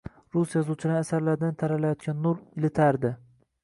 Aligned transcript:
Rus 0.35 0.53
yozuvchilarining 0.57 1.03
asarlaridan 1.07 1.61
taralayotgan 1.61 2.21
nur 2.27 2.45
ilitadi. 2.59 3.19